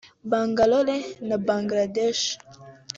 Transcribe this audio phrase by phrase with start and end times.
[0.31, 0.97] Bangalore
[1.27, 2.23] na Bangladesh